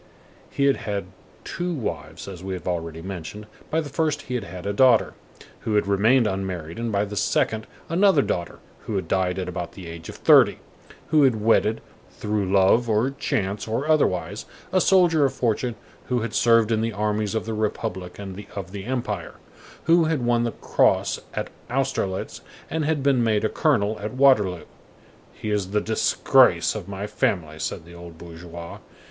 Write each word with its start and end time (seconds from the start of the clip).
_"He 0.49 0.65
had 0.65 0.77
had 0.77 1.05
two 1.43 1.75
wives, 1.75 2.27
as 2.27 2.43
we 2.43 2.55
have 2.55 2.67
already 2.67 3.03
mentioned; 3.03 3.45
by 3.69 3.81
the 3.81 3.89
first 3.89 4.23
he 4.23 4.33
had 4.33 4.43
had 4.45 4.65
a 4.65 4.73
daughter, 4.73 5.13
who 5.59 5.75
had 5.75 5.85
remained 5.85 6.25
unmarried, 6.25 6.79
and 6.79 6.91
by 6.91 7.05
the 7.05 7.15
second 7.15 7.67
another 7.87 8.23
daughter, 8.23 8.57
who 8.87 8.95
had 8.95 9.07
died 9.07 9.37
at 9.37 9.47
about 9.47 9.73
the 9.73 9.85
age 9.85 10.09
of 10.09 10.15
thirty, 10.15 10.57
who 11.09 11.21
had 11.21 11.39
wedded, 11.39 11.81
through 12.09 12.51
love, 12.51 12.89
or 12.89 13.11
chance, 13.11 13.67
or 13.67 13.87
otherwise, 13.87 14.45
a 14.73 14.81
soldier 14.81 15.23
of 15.23 15.33
fortune 15.35 15.75
who 16.05 16.21
had 16.21 16.33
served 16.33 16.71
in 16.71 16.81
the 16.81 16.93
armies 16.93 17.35
of 17.35 17.45
the 17.45 17.53
Republic 17.53 18.17
and 18.17 18.43
of 18.55 18.71
the 18.71 18.85
Empire, 18.85 19.35
who 19.83 20.05
had 20.05 20.25
won 20.25 20.45
the 20.45 20.51
cross 20.51 21.19
at 21.35 21.51
Austerlitz 21.69 22.41
and 22.71 22.85
had 22.85 23.03
been 23.03 23.23
made 23.23 23.45
colonel 23.53 23.99
at 23.99 24.13
Waterloo. 24.15 24.63
_"He 25.35 25.51
is 25.51 25.69
the 25.69 25.79
disgrace 25.79 26.73
of 26.73 26.87
my 26.87 27.05
family,"_ 27.05 27.57
said 27.61 27.85
the 27.85 27.93
old 27.93 28.17
bourgeois. 28.17 28.79